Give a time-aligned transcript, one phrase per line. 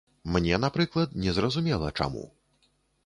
[0.35, 2.25] Мне, напрыклад, незразумела чаму.